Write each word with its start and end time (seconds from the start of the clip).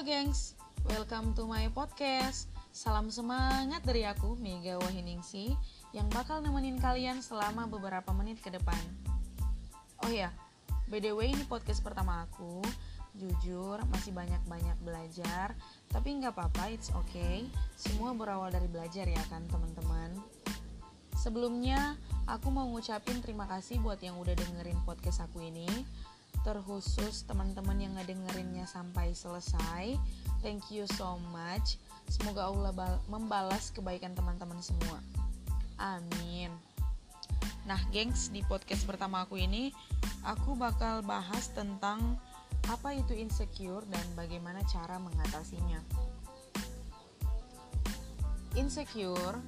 Halo 0.00 0.16
gengs, 0.16 0.56
welcome 0.88 1.36
to 1.36 1.44
my 1.44 1.68
podcast. 1.76 2.48
Salam 2.72 3.12
semangat 3.12 3.84
dari 3.84 4.08
aku, 4.08 4.32
Mega 4.40 4.80
Wahiningsi 4.80 5.52
Yang 5.92 6.08
bakal 6.16 6.40
nemenin 6.40 6.80
kalian 6.80 7.20
selama 7.20 7.68
beberapa 7.68 8.08
menit 8.16 8.40
ke 8.40 8.48
depan. 8.48 8.80
Oh 10.00 10.08
ya, 10.08 10.32
by 10.88 11.04
the 11.04 11.12
way 11.12 11.36
ini 11.36 11.44
podcast 11.44 11.84
pertama 11.84 12.24
aku. 12.24 12.64
Jujur, 13.12 13.76
masih 13.92 14.16
banyak-banyak 14.16 14.80
belajar 14.80 15.52
Tapi 15.92 16.08
nggak 16.16 16.32
apa-apa, 16.32 16.72
it's 16.72 16.88
okay. 16.96 17.44
Semua 17.76 18.16
berawal 18.16 18.48
dari 18.48 18.72
belajar 18.72 19.04
ya 19.04 19.20
kan 19.28 19.44
teman-teman? 19.52 20.16
Sebelumnya, 21.12 22.00
aku 22.24 22.48
mau 22.48 22.64
ngucapin 22.72 23.20
terima 23.20 23.44
kasih 23.44 23.76
buat 23.84 24.00
yang 24.00 24.16
udah 24.16 24.32
dengerin 24.32 24.80
podcast 24.88 25.28
aku 25.28 25.44
ini 25.44 25.68
terkhusus 26.40 27.28
teman-teman 27.28 27.76
yang 27.76 27.92
ngedengerinnya 27.96 28.64
sampai 28.64 29.12
selesai. 29.12 29.96
Thank 30.40 30.72
you 30.72 30.88
so 30.96 31.20
much. 31.30 31.76
Semoga 32.08 32.48
Allah 32.48 32.72
membalas 33.06 33.70
kebaikan 33.70 34.16
teman-teman 34.16 34.58
semua. 34.64 34.98
Amin. 35.76 36.52
Nah, 37.68 37.80
gengs, 37.92 38.32
di 38.32 38.40
podcast 38.44 38.88
pertama 38.88 39.28
aku 39.28 39.36
ini 39.36 39.70
aku 40.24 40.56
bakal 40.56 41.04
bahas 41.04 41.52
tentang 41.52 42.16
apa 42.68 42.92
itu 42.96 43.16
insecure 43.16 43.84
dan 43.88 44.04
bagaimana 44.16 44.60
cara 44.68 44.96
mengatasinya. 45.00 45.80
Insecure 48.58 49.38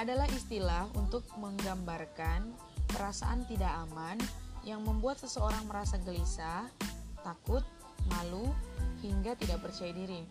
adalah 0.00 0.24
istilah 0.32 0.88
untuk 0.96 1.26
menggambarkan 1.36 2.48
perasaan 2.88 3.44
tidak 3.44 3.70
aman 3.88 4.16
yang 4.62 4.82
membuat 4.86 5.18
seseorang 5.18 5.66
merasa 5.66 5.98
gelisah, 6.02 6.66
takut, 7.22 7.62
malu, 8.10 8.50
hingga 9.02 9.34
tidak 9.34 9.62
percaya 9.62 9.90
diri. 9.90 10.22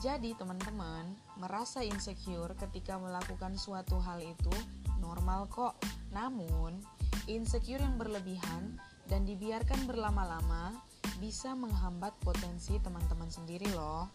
Jadi, 0.00 0.32
teman-teman, 0.32 1.12
merasa 1.36 1.84
insecure 1.84 2.56
ketika 2.56 2.96
melakukan 2.96 3.60
suatu 3.60 4.00
hal 4.00 4.24
itu 4.24 4.54
normal 4.96 5.44
kok. 5.52 5.76
Namun, 6.08 6.80
insecure 7.28 7.84
yang 7.84 8.00
berlebihan 8.00 8.80
dan 9.12 9.28
dibiarkan 9.28 9.84
berlama-lama 9.84 10.72
bisa 11.20 11.52
menghambat 11.52 12.16
potensi 12.24 12.80
teman-teman 12.80 13.28
sendiri 13.28 13.68
loh. 13.76 14.08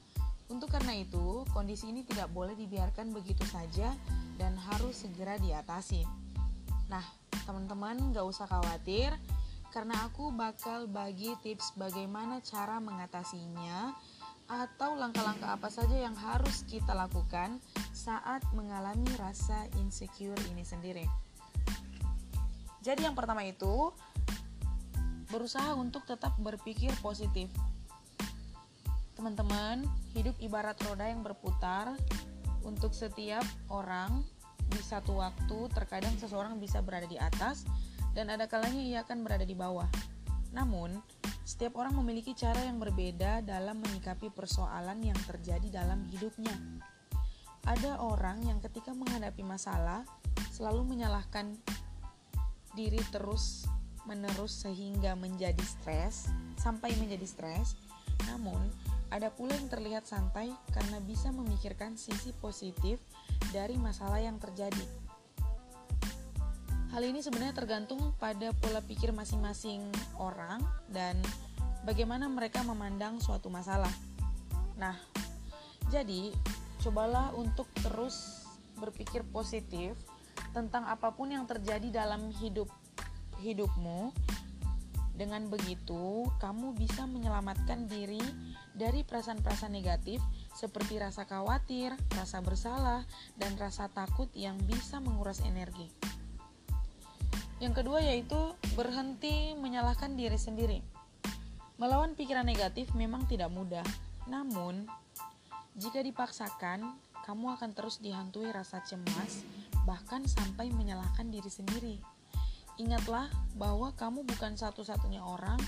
Untuk 0.49 0.73
karena 0.73 0.97
itu, 0.97 1.45
kondisi 1.53 1.93
ini 1.93 2.01
tidak 2.01 2.33
boleh 2.33 2.57
dibiarkan 2.57 3.13
begitu 3.13 3.45
saja 3.45 3.93
dan 4.41 4.57
harus 4.57 5.05
segera 5.05 5.37
diatasi. 5.37 6.24
Nah, 6.91 7.05
teman-teman 7.45 8.13
gak 8.13 8.25
usah 8.25 8.45
khawatir 8.49 9.13
karena 9.75 10.07
aku 10.07 10.31
bakal 10.31 10.87
bagi 10.87 11.35
tips 11.43 11.75
bagaimana 11.75 12.39
cara 12.39 12.79
mengatasinya 12.79 13.91
atau 14.45 14.93
langkah-langkah 14.93 15.57
apa 15.57 15.67
saja 15.73 15.97
yang 15.97 16.13
harus 16.13 16.63
kita 16.69 16.93
lakukan 16.93 17.57
saat 17.91 18.45
mengalami 18.53 19.09
rasa 19.17 19.65
insecure 19.81 20.37
ini 20.53 20.61
sendiri. 20.61 21.05
Jadi 22.85 23.01
yang 23.01 23.17
pertama 23.17 23.41
itu 23.41 23.89
berusaha 25.33 25.73
untuk 25.73 26.05
tetap 26.05 26.37
berpikir 26.37 26.93
positif. 27.01 27.49
Teman-teman, 29.17 29.81
hidup 30.13 30.37
ibarat 30.37 30.77
roda 30.85 31.09
yang 31.09 31.25
berputar 31.25 31.97
untuk 32.61 32.93
setiap 32.93 33.43
orang 33.73 34.21
di 34.75 34.83
satu 34.83 35.23
waktu 35.23 35.71
terkadang 35.71 36.11
seseorang 36.19 36.59
bisa 36.59 36.83
berada 36.83 37.07
di 37.07 37.15
atas 37.15 37.63
dan 38.11 38.27
ada 38.27 38.47
kalanya 38.51 38.83
ia 38.83 38.99
akan 39.07 39.23
berada 39.23 39.47
di 39.47 39.55
bawah. 39.55 39.87
Namun, 40.51 40.99
setiap 41.47 41.79
orang 41.79 41.95
memiliki 41.95 42.35
cara 42.35 42.63
yang 42.63 42.79
berbeda 42.79 43.43
dalam 43.43 43.79
menyikapi 43.79 44.31
persoalan 44.31 44.99
yang 45.03 45.19
terjadi 45.27 45.83
dalam 45.83 46.03
hidupnya. 46.11 46.55
Ada 47.65 47.99
orang 47.99 48.45
yang 48.45 48.59
ketika 48.63 48.95
menghadapi 48.95 49.43
masalah 49.43 50.05
selalu 50.53 50.95
menyalahkan 50.95 51.55
diri 52.75 52.99
terus 53.09 53.67
menerus 54.05 54.63
sehingga 54.63 55.17
menjadi 55.17 55.61
stres 55.65 56.29
sampai 56.55 56.93
menjadi 57.01 57.25
stres. 57.25 57.75
Namun, 58.31 58.61
ada 59.13 59.29
pula 59.29 59.53
yang 59.53 59.69
terlihat 59.69 60.07
santai 60.07 60.49
karena 60.73 60.97
bisa 61.03 61.29
memikirkan 61.29 61.97
sisi 61.99 62.33
positif 62.37 63.01
dari 63.51 63.75
masalah 63.75 64.21
yang 64.21 64.39
terjadi. 64.39 64.85
Hal 66.95 67.03
ini 67.03 67.19
sebenarnya 67.19 67.51
tergantung 67.51 68.15
pada 68.15 68.55
pola 68.55 68.79
pikir 68.79 69.11
masing-masing 69.11 69.83
orang 70.15 70.63
dan 70.87 71.19
bagaimana 71.83 72.31
mereka 72.31 72.63
memandang 72.63 73.19
suatu 73.19 73.51
masalah. 73.51 73.91
Nah, 74.79 74.95
jadi 75.91 76.31
cobalah 76.79 77.35
untuk 77.35 77.67
terus 77.83 78.47
berpikir 78.79 79.27
positif 79.27 79.99
tentang 80.55 80.87
apa 80.87 81.11
pun 81.11 81.31
yang 81.31 81.43
terjadi 81.43 81.91
dalam 81.91 82.31
hidup 82.31 82.71
hidupmu. 83.43 84.15
Dengan 85.15 85.47
begitu, 85.47 86.27
kamu 86.43 86.75
bisa 86.75 87.07
menyelamatkan 87.07 87.87
diri 87.87 88.19
dari 88.75 89.07
perasaan-perasaan 89.07 89.71
negatif 89.71 90.19
seperti 90.51 90.99
rasa 90.99 91.23
khawatir, 91.23 91.95
rasa 92.11 92.43
bersalah, 92.43 93.07
dan 93.39 93.55
rasa 93.55 93.87
takut 93.87 94.27
yang 94.35 94.59
bisa 94.67 94.99
menguras 94.99 95.39
energi. 95.47 95.87
Yang 97.63 97.83
kedua 97.83 98.03
yaitu 98.03 98.37
berhenti 98.75 99.55
menyalahkan 99.55 100.11
diri 100.19 100.35
sendiri. 100.35 100.79
Melawan 101.79 102.15
pikiran 102.15 102.43
negatif 102.43 102.91
memang 102.95 103.23
tidak 103.27 103.51
mudah, 103.51 103.83
namun 104.27 104.87
jika 105.75 105.99
dipaksakan, 105.99 106.95
kamu 107.27 107.57
akan 107.57 107.71
terus 107.75 107.99
dihantui 107.99 108.47
rasa 108.53 108.79
cemas, 108.85 109.43
bahkan 109.83 110.23
sampai 110.23 110.71
menyalahkan 110.71 111.27
diri 111.27 111.51
sendiri. 111.51 111.95
Ingatlah 112.79 113.31
bahwa 113.55 113.91
kamu 113.95 114.23
bukan 114.23 114.55
satu-satunya 114.55 115.23
orang 115.23 115.59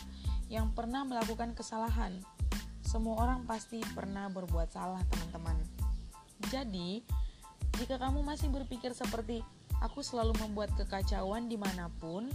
yang 0.48 0.72
pernah 0.72 1.04
melakukan 1.04 1.56
kesalahan, 1.56 2.20
semua 2.88 3.20
orang 3.20 3.44
pasti 3.44 3.84
pernah 3.92 4.32
berbuat 4.32 4.72
salah, 4.72 5.04
teman-teman. 5.12 5.60
Jadi, 6.48 7.04
jika 7.76 8.00
kamu 8.00 8.24
masih 8.24 8.48
berpikir 8.48 8.96
seperti 8.96 9.44
aku 9.84 10.00
selalu 10.00 10.32
membuat 10.40 10.72
kekacauan 10.80 11.52
di 11.52 11.60
mana 11.60 11.92
pun, 12.00 12.32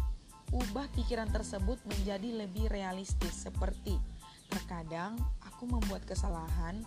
ubah 0.52 0.92
pikiran 0.92 1.32
tersebut 1.32 1.80
menjadi 1.88 2.44
lebih 2.44 2.68
realistis 2.68 3.48
seperti 3.48 3.96
terkadang 4.52 5.16
aku 5.40 5.64
membuat 5.64 6.04
kesalahan, 6.04 6.84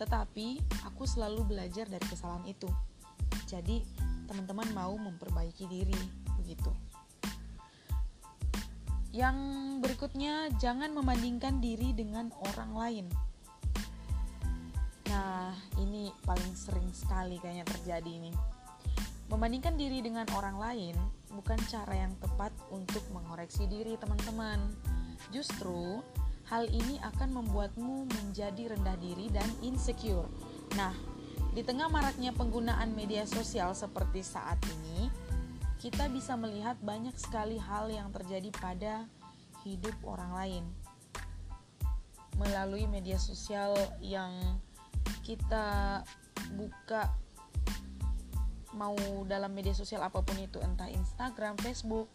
tetapi 0.00 0.64
aku 0.88 1.04
selalu 1.04 1.44
belajar 1.44 1.84
dari 1.84 2.06
kesalahan 2.08 2.48
itu. 2.48 2.72
Jadi, 3.44 3.84
teman-teman 4.24 4.72
mau 4.72 4.96
memperbaiki 4.96 5.68
diri, 5.68 6.00
begitu. 6.40 6.72
Yang 9.10 9.36
berikutnya, 9.82 10.54
jangan 10.62 10.94
membandingkan 10.94 11.58
diri 11.58 11.90
dengan 11.90 12.30
orang 12.46 12.72
lain. 12.74 13.06
Nah, 15.10 15.50
ini 15.82 16.14
paling 16.22 16.54
sering 16.54 16.86
sekali 16.94 17.42
kayaknya 17.42 17.66
terjadi 17.66 18.06
ini. 18.06 18.30
Membandingkan 19.26 19.74
diri 19.74 20.02
dengan 20.02 20.26
orang 20.34 20.58
lain 20.58 20.94
bukan 21.34 21.58
cara 21.66 22.06
yang 22.06 22.14
tepat 22.22 22.54
untuk 22.70 23.02
mengoreksi 23.10 23.66
diri, 23.66 23.98
teman-teman. 23.98 24.58
Justru, 25.34 26.02
hal 26.46 26.66
ini 26.70 26.98
akan 27.02 27.42
membuatmu 27.42 28.10
menjadi 28.10 28.74
rendah 28.74 28.98
diri 28.98 29.26
dan 29.30 29.46
insecure. 29.62 30.26
Nah, 30.78 30.94
di 31.50 31.66
tengah 31.66 31.90
maraknya 31.90 32.30
penggunaan 32.30 32.94
media 32.94 33.26
sosial 33.26 33.74
seperti 33.74 34.22
saat 34.22 34.58
ini, 34.78 35.10
kita 35.80 36.12
bisa 36.12 36.36
melihat 36.36 36.76
banyak 36.84 37.16
sekali 37.16 37.56
hal 37.56 37.88
yang 37.88 38.12
terjadi 38.12 38.52
pada 38.52 39.08
hidup 39.64 39.96
orang 40.04 40.36
lain 40.36 40.64
melalui 42.36 42.84
media 42.84 43.16
sosial 43.16 43.72
yang 44.04 44.32
kita 45.24 46.00
buka 46.52 47.08
mau 48.76 48.96
dalam 49.24 49.50
media 49.56 49.72
sosial 49.72 50.04
apa 50.04 50.20
pun 50.20 50.36
itu 50.36 50.60
entah 50.60 50.86
Instagram, 50.86 51.56
Facebook, 51.58 52.06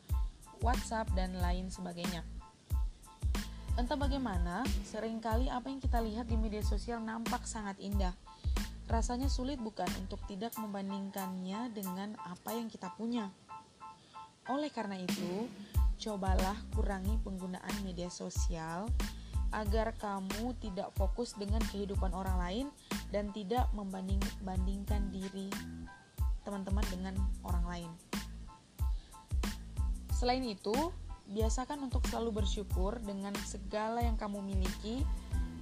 WhatsApp 0.62 1.12
dan 1.18 1.36
lain 1.42 1.68
sebagainya. 1.68 2.22
Entah 3.75 4.00
bagaimana, 4.00 4.63
sering 4.88 5.19
kali 5.19 5.51
apa 5.51 5.68
yang 5.68 5.84
kita 5.84 6.00
lihat 6.00 6.31
di 6.31 6.39
media 6.39 6.63
sosial 6.63 7.04
nampak 7.04 7.44
sangat 7.44 7.75
indah. 7.84 8.16
Rasanya 8.88 9.28
sulit 9.28 9.60
bukan 9.60 9.89
untuk 10.00 10.22
tidak 10.31 10.56
membandingkannya 10.56 11.75
dengan 11.75 12.16
apa 12.24 12.56
yang 12.56 12.72
kita 12.72 12.88
punya. 12.95 13.28
Oleh 14.45 14.69
karena 14.69 14.97
itu, 15.01 15.50
cobalah 15.97 16.53
kurangi 16.77 17.18
penggunaan 17.25 17.75
media 17.81 18.12
sosial 18.13 18.86
agar 19.56 19.95
kamu 19.97 20.53
tidak 20.59 20.92
fokus 21.00 21.33
dengan 21.33 21.63
kehidupan 21.71 22.12
orang 22.12 22.38
lain 22.38 22.68
dan 23.09 23.31
tidak 23.31 23.71
membanding-bandingkan 23.71 25.09
diri 25.09 25.47
teman-teman 26.44 26.86
dengan 26.92 27.15
orang 27.42 27.65
lain. 27.65 27.92
Selain 30.13 30.44
itu, 30.45 30.75
biasakan 31.33 31.89
untuk 31.89 32.06
selalu 32.06 32.45
bersyukur 32.45 33.01
dengan 33.01 33.33
segala 33.48 34.03
yang 34.06 34.19
kamu 34.19 34.45
miliki 34.45 35.01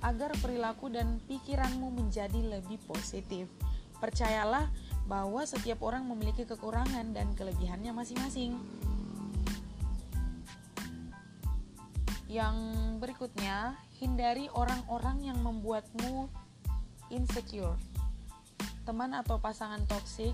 agar 0.04 0.36
perilaku 0.44 0.92
dan 0.92 1.24
pikiranmu 1.32 1.96
menjadi 1.96 2.60
lebih 2.60 2.78
positif. 2.84 3.48
Percayalah 4.04 4.68
bahwa 5.04 5.44
setiap 5.44 5.84
orang 5.84 6.08
memiliki 6.08 6.48
kekurangan 6.48 7.12
dan 7.12 7.36
kelebihannya 7.36 7.92
masing-masing. 7.92 8.56
Yang 12.32 12.58
berikutnya, 12.98 13.78
hindari 14.00 14.50
orang-orang 14.56 15.22
yang 15.22 15.40
membuatmu 15.44 16.32
insecure. 17.14 17.78
Teman 18.84 19.14
atau 19.14 19.38
pasangan 19.38 19.84
toksik 19.86 20.34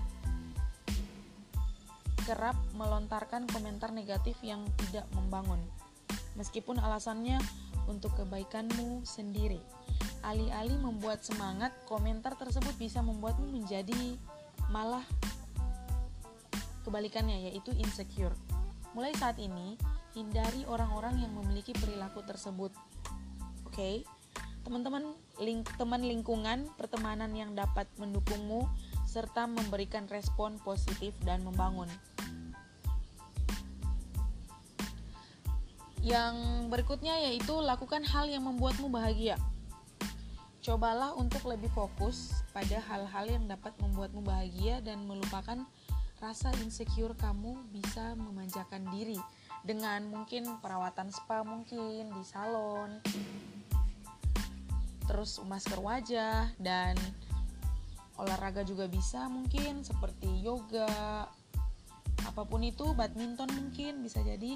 kerap 2.24 2.54
melontarkan 2.78 3.48
komentar 3.50 3.90
negatif 3.90 4.38
yang 4.46 4.62
tidak 4.78 5.02
membangun, 5.18 5.58
meskipun 6.38 6.78
alasannya 6.78 7.42
untuk 7.90 8.14
kebaikanmu 8.14 9.02
sendiri. 9.02 9.58
Alih-alih 10.22 10.78
membuat 10.78 11.26
semangat, 11.26 11.74
komentar 11.90 12.38
tersebut 12.38 12.76
bisa 12.78 13.02
membuatmu 13.02 13.50
menjadi 13.50 14.14
malah 14.70 15.04
kebalikannya, 16.86 17.50
yaitu 17.50 17.74
insecure. 17.76 18.32
Mulai 18.96 19.14
saat 19.18 19.36
ini, 19.36 19.76
hindari 20.14 20.66
orang-orang 20.66 21.22
yang 21.22 21.30
memiliki 21.34 21.74
perilaku 21.76 22.22
tersebut. 22.26 22.74
Oke, 23.66 23.74
okay? 23.74 23.94
teman-teman, 24.66 25.14
ling 25.42 25.62
teman 25.78 26.02
lingkungan, 26.02 26.70
pertemanan 26.74 27.30
yang 27.34 27.54
dapat 27.54 27.86
mendukungmu 27.98 28.66
serta 29.10 29.50
memberikan 29.50 30.06
respon 30.06 30.58
positif 30.62 31.14
dan 31.26 31.42
membangun. 31.42 31.90
Yang 36.00 36.34
berikutnya 36.72 37.18
yaitu 37.28 37.52
lakukan 37.60 38.06
hal 38.06 38.30
yang 38.30 38.46
membuatmu 38.46 38.88
bahagia. 38.88 39.36
Cobalah 40.70 41.18
untuk 41.18 41.50
lebih 41.50 41.66
fokus 41.74 42.30
pada 42.54 42.78
hal-hal 42.78 43.26
yang 43.26 43.50
dapat 43.50 43.74
membuatmu 43.82 44.22
bahagia 44.22 44.78
dan 44.78 45.02
melupakan 45.02 45.66
rasa 46.22 46.54
insecure 46.62 47.10
kamu 47.18 47.58
bisa 47.74 48.14
memanjakan 48.14 48.86
diri 48.94 49.18
dengan 49.66 50.06
mungkin 50.06 50.46
perawatan 50.62 51.10
spa 51.10 51.42
mungkin 51.42 52.14
di 52.14 52.22
salon 52.22 53.02
terus 55.10 55.42
masker 55.42 55.82
wajah 55.82 56.54
dan 56.62 56.94
olahraga 58.14 58.62
juga 58.62 58.86
bisa 58.86 59.26
mungkin 59.26 59.82
seperti 59.82 60.30
yoga 60.38 61.26
apa 62.30 62.42
pun 62.46 62.62
itu 62.62 62.94
badminton 62.94 63.50
mungkin 63.58 64.06
bisa 64.06 64.22
jadi. 64.22 64.54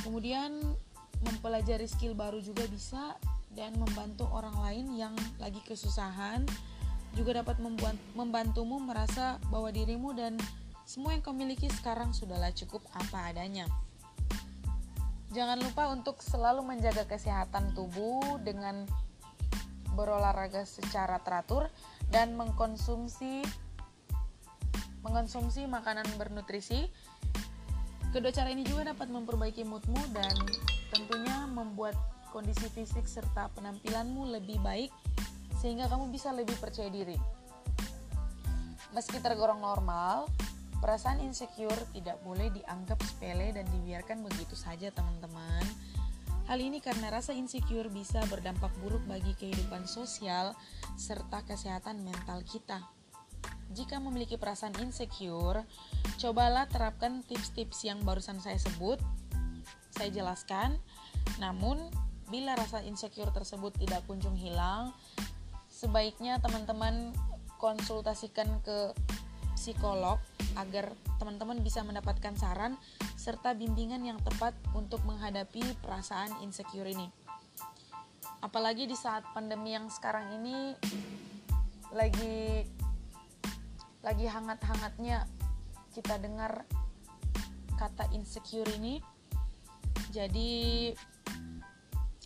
Kemudian 0.00 0.64
mempelajari 1.28 1.84
skill 1.84 2.16
baru 2.16 2.40
juga 2.40 2.64
bisa 2.72 3.20
dan 3.56 3.72
membantu 3.80 4.28
orang 4.30 4.54
lain 4.60 4.86
yang 4.94 5.16
lagi 5.40 5.58
kesusahan 5.64 6.44
juga 7.16 7.40
dapat 7.40 7.56
membuat 7.56 7.96
membantumu 8.12 8.76
merasa 8.76 9.40
bahwa 9.48 9.72
dirimu 9.72 10.12
dan 10.12 10.36
semua 10.84 11.16
yang 11.16 11.24
kau 11.24 11.32
miliki 11.32 11.66
sekarang 11.72 12.12
sudahlah 12.12 12.52
cukup 12.52 12.84
apa 12.92 13.32
adanya. 13.32 13.64
Jangan 15.32 15.58
lupa 15.58 15.90
untuk 15.90 16.20
selalu 16.22 16.62
menjaga 16.62 17.08
kesehatan 17.08 17.74
tubuh 17.74 18.38
dengan 18.44 18.86
berolahraga 19.96 20.68
secara 20.68 21.18
teratur 21.24 21.72
dan 22.12 22.36
mengkonsumsi 22.36 23.42
mengkonsumsi 25.00 25.64
makanan 25.64 26.06
bernutrisi. 26.20 26.92
Kedua 28.12 28.30
cara 28.30 28.52
ini 28.52 28.62
juga 28.62 28.92
dapat 28.92 29.08
memperbaiki 29.08 29.64
moodmu 29.64 30.00
dan 30.12 30.36
tentunya 30.92 31.48
membuat 31.48 31.96
kondisi 32.30 32.66
fisik 32.72 33.06
serta 33.08 33.50
penampilanmu 33.54 34.28
lebih 34.38 34.58
baik 34.62 34.90
sehingga 35.58 35.88
kamu 35.88 36.12
bisa 36.12 36.30
lebih 36.30 36.54
percaya 36.58 36.90
diri. 36.92 37.16
Meski 38.94 39.20
tergolong 39.20 39.60
normal, 39.60 40.30
Perasaan 40.76 41.24
insecure 41.24 41.88
tidak 41.96 42.20
boleh 42.20 42.52
dianggap 42.52 43.00
sepele 43.00 43.48
dan 43.56 43.64
dibiarkan 43.72 44.20
begitu 44.20 44.52
saja, 44.52 44.92
teman-teman. 44.92 45.64
Hal 46.46 46.62
ini 46.62 46.78
karena 46.78 47.10
rasa 47.10 47.34
insecure 47.34 47.90
bisa 47.90 48.22
berdampak 48.28 48.70
buruk 48.84 49.02
bagi 49.08 49.34
kehidupan 49.34 49.88
sosial 49.88 50.54
serta 50.94 51.42
kesehatan 51.42 52.04
mental 52.06 52.44
kita. 52.46 52.84
Jika 53.74 53.98
memiliki 53.98 54.38
perasaan 54.38 54.78
insecure, 54.78 55.66
cobalah 56.22 56.70
terapkan 56.70 57.24
tips-tips 57.26 57.82
yang 57.82 58.04
barusan 58.06 58.38
saya 58.38 58.60
sebut. 58.60 59.00
Saya 59.90 60.12
jelaskan. 60.12 60.78
Namun, 61.42 61.82
bila 62.26 62.58
rasa 62.58 62.82
insecure 62.82 63.30
tersebut 63.30 63.74
tidak 63.78 64.02
kunjung 64.10 64.34
hilang, 64.34 64.90
sebaiknya 65.70 66.42
teman-teman 66.42 67.14
konsultasikan 67.56 68.48
ke 68.64 68.92
psikolog 69.56 70.20
agar 70.56 70.92
teman-teman 71.16 71.60
bisa 71.64 71.80
mendapatkan 71.84 72.36
saran 72.36 72.76
serta 73.16 73.56
bimbingan 73.56 74.04
yang 74.04 74.20
tepat 74.20 74.52
untuk 74.76 75.00
menghadapi 75.08 75.64
perasaan 75.80 76.32
insecure 76.44 76.88
ini. 76.88 77.08
Apalagi 78.44 78.84
di 78.84 78.94
saat 78.94 79.24
pandemi 79.32 79.72
yang 79.72 79.88
sekarang 79.88 80.36
ini 80.38 80.76
lagi 81.96 82.62
lagi 84.04 84.26
hangat-hangatnya 84.28 85.26
kita 85.96 86.20
dengar 86.20 86.68
kata 87.80 88.06
insecure 88.12 88.68
ini. 88.76 89.00
Jadi 90.12 90.92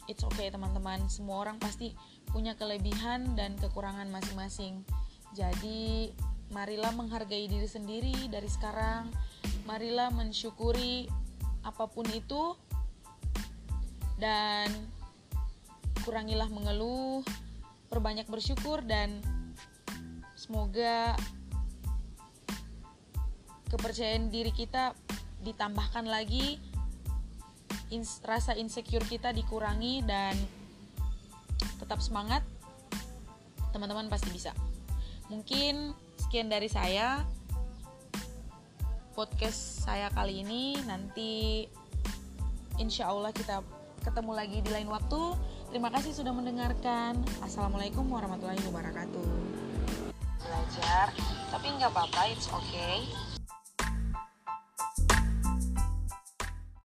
it's 0.07 0.25
okay 0.25 0.49
teman-teman, 0.49 1.05
semua 1.11 1.43
orang 1.43 1.59
pasti 1.59 1.93
punya 2.31 2.55
kelebihan 2.55 3.35
dan 3.35 3.59
kekurangan 3.59 4.09
masing-masing. 4.09 4.87
Jadi 5.35 6.11
marilah 6.51 6.91
menghargai 6.95 7.47
diri 7.47 7.67
sendiri 7.67 8.31
dari 8.31 8.49
sekarang. 8.49 9.11
Marilah 9.67 10.11
mensyukuri 10.11 11.07
apa 11.61 11.85
pun 11.91 12.09
itu 12.11 12.57
dan 14.17 14.69
kurangilah 16.05 16.49
mengeluh, 16.49 17.21
perbanyak 17.93 18.29
bersyukur 18.29 18.81
dan 18.85 19.21
semoga 20.37 21.15
kepercayaan 23.71 24.33
diri 24.33 24.51
kita 24.51 24.97
ditambahkan 25.47 26.05
lagi 26.09 26.59
ins 27.91 28.23
rasa 28.23 28.55
insecure 28.55 29.05
kita 29.05 29.35
dikurangi 29.35 30.03
dan 30.07 30.35
tetap 31.83 31.99
semangat 32.01 32.43
teman-teman 33.75 34.07
pasti 34.07 34.31
bisa. 34.31 34.55
Mungkin 35.31 35.95
sekian 36.19 36.51
dari 36.51 36.67
saya. 36.71 37.23
Podcast 39.15 39.85
saya 39.85 40.09
kali 40.15 40.47
ini. 40.47 40.79
Nanti 40.87 41.67
insya 42.79 43.11
Allah 43.11 43.35
kita 43.35 43.61
ketemu 44.01 44.33
lagi 44.33 44.59
di 44.65 44.71
lain 44.73 44.89
waktu. 44.89 45.37
Terima 45.71 45.93
kasih 45.93 46.15
sudah 46.15 46.33
mendengarkan. 46.33 47.21
Assalamualaikum 47.45 48.07
warahmatullahi 48.07 48.59
wabarakatuh. 48.71 49.25
Belajar 50.41 51.15
tapi 51.51 51.67
nggak 51.75 51.91
apa-apa 51.91 52.31
it's 52.31 52.47
okay 52.47 53.30